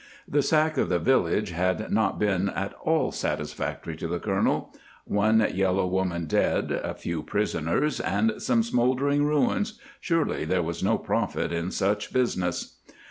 [0.27, 4.73] The sack of the village had not been at all satisfactory to the colonel;
[5.05, 10.97] one yellow woman dead, a few prisoners, and some smoldering ruins surely there was no
[10.97, 12.77] profit in such business.